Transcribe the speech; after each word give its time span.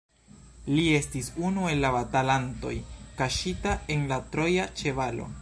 Li 0.77 0.85
estis 0.99 1.29
unu 1.49 1.67
el 1.73 1.83
la 1.87 1.91
batalantoj 1.97 2.73
kaŝita 3.21 3.77
en 3.97 4.09
la 4.15 4.21
troja 4.35 4.69
ĉevalo. 4.83 5.33